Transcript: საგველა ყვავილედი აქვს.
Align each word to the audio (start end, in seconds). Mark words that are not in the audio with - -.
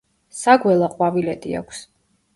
საგველა 0.37 0.89
ყვავილედი 0.95 1.55
აქვს. 1.63 1.87